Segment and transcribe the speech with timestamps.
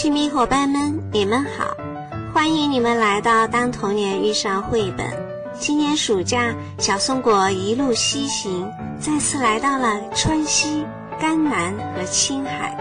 [0.00, 1.76] 亲密伙伴们，你们好！
[2.32, 5.06] 欢迎你们来到《当童年遇上绘本》。
[5.58, 10.86] 今年暑假，小松果一路西行，再次来到了川西、
[11.20, 12.74] 甘南和青海。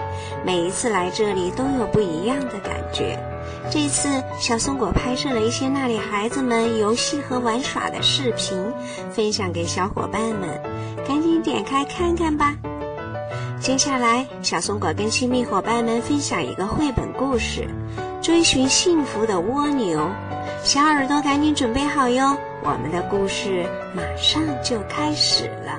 [0.45, 3.19] 每一次来这里，都有不一样的感觉。
[3.69, 8.71] 这次，小松果拍摄了一些那里孩子们游戏和玩耍的视频，
[9.11, 10.57] 分享给小伙伴们。
[11.05, 12.55] 赶紧点开看看吧！
[13.59, 17.67] 接下来，小松果跟亲密伙伴们分享一个绘本故事：
[18.21, 20.09] 追寻幸福的蜗牛。
[20.63, 25.77] 小耳朵赶紧准备好哟，我们的故事马上就开始了。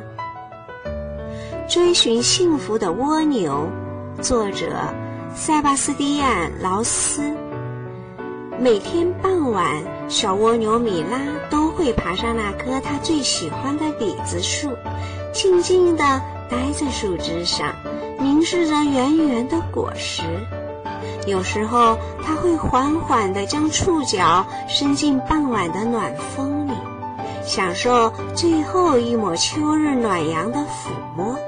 [1.66, 3.66] 追寻幸福的蜗牛，
[4.20, 4.76] 作者
[5.34, 7.34] 塞巴斯蒂安·劳斯。
[8.58, 11.18] 每天傍晚，小蜗牛米拉
[11.48, 14.68] 都会爬上那棵它最喜欢的李子树，
[15.32, 17.74] 静静地待在树枝上，
[18.18, 20.22] 凝视着圆圆的果实。
[21.26, 26.72] 有时候，它会缓缓地将触角伸进傍晚的暖风里，
[27.44, 31.38] 享受最后一抹秋日暖阳的抚摸。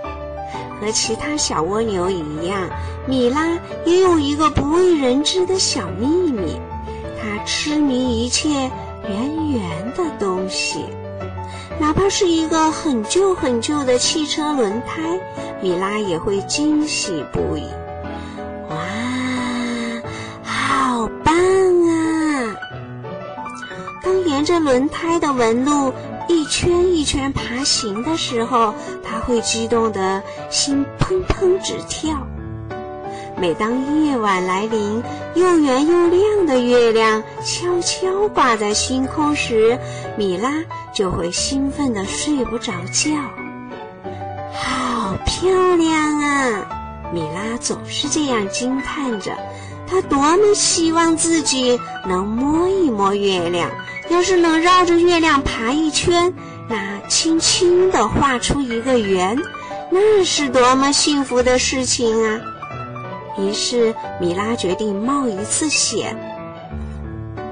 [0.81, 2.69] 和其他小蜗牛一样，
[3.07, 6.61] 米拉也有一个不为人知的小秘密。
[7.21, 8.49] 它痴迷一切
[9.09, 10.85] 圆圆的东西，
[11.79, 15.21] 哪怕是一个很旧很旧的汽车轮胎，
[15.61, 17.65] 米拉也会惊喜不已。
[18.69, 18.77] 哇，
[20.43, 22.57] 好棒啊！
[24.03, 25.93] 当沿着轮胎的纹路
[26.29, 32.17] 一圈一圈爬行的时候，他会激动得心砰砰直跳。
[33.43, 35.03] 每当夜晚来临，
[35.35, 39.77] 又圆又亮的月亮悄悄挂在星空时，
[40.17, 40.63] 米拉
[40.95, 43.11] 就会兴奋地睡不着觉。
[44.55, 47.11] 好漂亮啊！
[47.13, 49.37] 米拉总是这样惊叹着。
[49.89, 53.73] 她多么希望自己能摸一摸月亮，
[54.09, 56.33] 要是能绕着月亮爬一圈，
[56.69, 59.37] 那轻轻地画出一个圆，
[59.91, 62.41] 那是多么幸福的事情啊！
[63.39, 66.17] 于是，米拉决定冒一次险。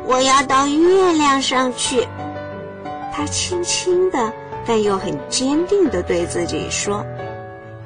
[0.06, 2.06] 我要到月亮上去。
[3.12, 4.32] 她轻轻的，
[4.66, 7.04] 但又很坚定的对自己说。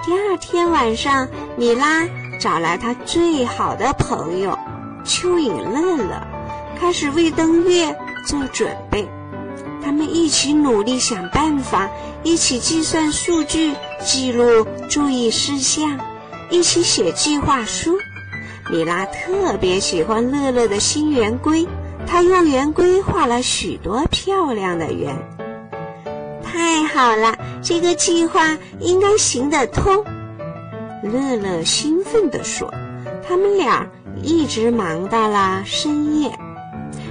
[0.04, 2.08] 第二天晚上，米拉
[2.40, 4.58] 找来她最好的朋友
[5.04, 6.26] 蚯蚓乐乐，
[6.78, 7.96] 开始为登月
[8.26, 9.08] 做准备。
[9.82, 11.90] 他们一起努力想办法，
[12.22, 15.98] 一起计算数据，记录注意事项。
[16.50, 17.98] 一起写计划书。
[18.70, 21.66] 米拉特别喜欢乐乐的新圆规，
[22.06, 25.16] 她用圆规画了许多漂亮的圆。
[26.42, 30.04] 太好了，这个计划应该行得通。
[31.02, 32.72] 乐乐兴奋地说
[33.28, 33.86] ：“他们俩
[34.22, 36.30] 一直忙到了深夜。”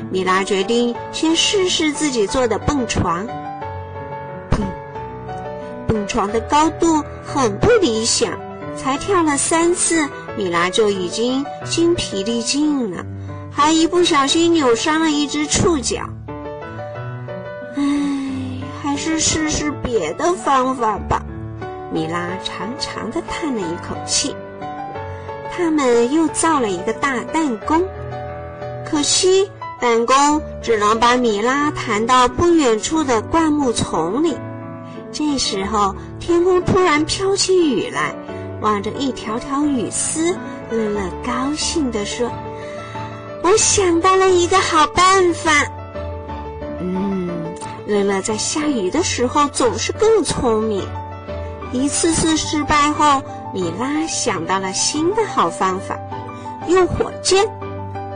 [0.09, 3.27] 米拉决定先试试自己做的蹦床。
[5.87, 8.39] 蹦床的高度很不理想。
[8.75, 13.05] 才跳了三次，米拉就已经精疲力尽了，
[13.51, 16.01] 还一不小心扭伤了一只触角。
[17.75, 21.23] 唉，还是试试别的方法吧。
[21.91, 24.35] 米拉长长的叹了一口气。
[25.55, 27.83] 他们又造了一个大弹弓，
[28.89, 34.35] 可惜弹弓只能把米拉弹到不远处的灌木丛里。
[35.11, 38.15] 这时候，天空突然飘起雨来。
[38.61, 40.35] 望着一条条雨丝，
[40.69, 42.31] 乐乐高兴地说
[43.43, 45.51] ：“我想到了一个好办法。”
[46.79, 47.29] 嗯，
[47.85, 50.81] 乐乐在下雨的时候总是更聪明。
[51.71, 53.21] 一次次失败后，
[53.53, 55.97] 米拉想到了新的好方法，
[56.67, 57.45] 用火箭。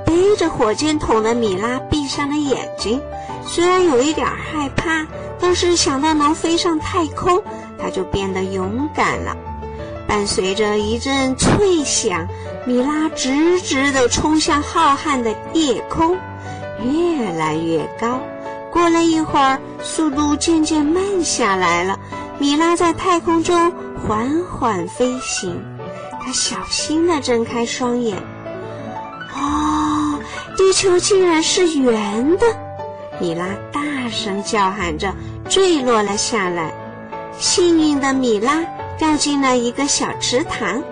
[0.06, 3.02] 背着火箭筒的米拉闭上了眼睛，
[3.46, 5.06] 虽然有一点害怕，
[5.40, 7.44] 但是想到能飞上太空，
[7.78, 9.36] 他就变得勇敢了。
[10.08, 12.28] 伴随着一阵脆响，
[12.66, 16.18] 米拉直直地冲向浩瀚的夜空，
[16.82, 18.20] 越来越高。
[18.72, 22.00] 过了一会儿，速度渐渐慢下来了。
[22.40, 25.62] 米拉在太空中缓缓飞行，
[26.24, 28.18] 她小心地睁开双眼。
[29.36, 30.20] 哦，
[30.56, 32.46] 地球竟然是圆的！
[33.20, 35.14] 米拉大声叫喊着，
[35.50, 36.72] 坠落了下来。
[37.40, 38.64] 幸运的米拉。
[38.98, 40.84] 掉进了一个小池塘，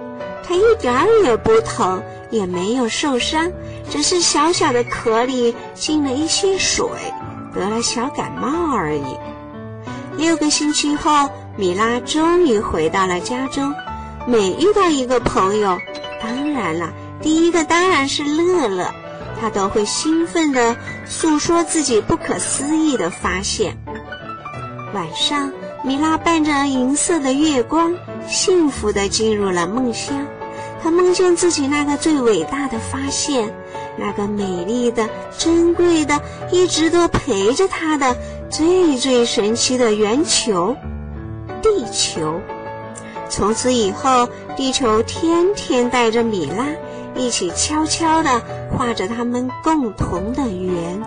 [0.48, 3.52] 它一点儿也不疼，也没有受伤，
[3.90, 6.88] 只是小小的壳里进了一些水，
[7.54, 9.18] 得了小感冒而已。
[10.18, 13.74] 六个星期后，米拉终于回到了家中。
[14.28, 15.78] 每遇到一个朋友，
[16.22, 18.90] 当然了，第一个当然是乐乐，
[19.40, 20.76] 他都会兴奋地
[21.06, 23.78] 诉说自己不可思议的发现。
[24.94, 25.52] 晚上，
[25.86, 27.94] 米拉伴着银色的月光，
[28.28, 30.26] 幸福地进入了梦乡。
[30.82, 33.54] 她梦见自己那个最伟大的发现，
[33.96, 36.20] 那个美丽的、珍贵的、
[36.52, 38.18] 一直都陪着她的
[38.50, 40.76] 最最神奇的圆球——
[41.62, 42.42] 地球。
[43.30, 46.66] 从此以后，地球天天带着米拉
[47.14, 48.42] 一起悄悄地
[48.76, 51.04] 画着他们共同的圆。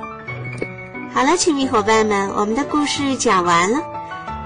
[1.12, 3.80] 好了，亲密伙伴们，我们的故事讲完了。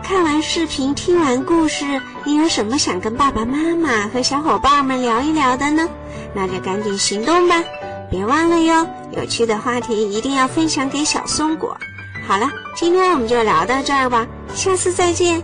[0.03, 1.85] 看完视频，听完故事，
[2.25, 5.89] 你有什么想跟爸爸妈妈和小伙伴们聊一聊的呢？
[6.35, 7.63] 那就赶紧行动吧！
[8.11, 11.77] 别忘了哟，有趣的话题一定要分享给小松果。
[12.27, 15.43] 好了，今天我们就聊到这儿吧，下次再见。